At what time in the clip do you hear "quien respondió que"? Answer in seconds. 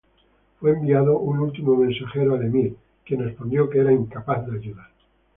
3.05-3.77